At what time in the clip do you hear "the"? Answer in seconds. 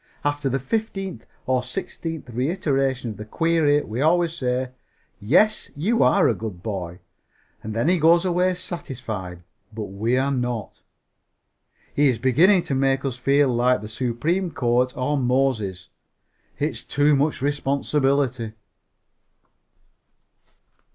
0.49-0.57, 3.17-3.25, 13.81-13.87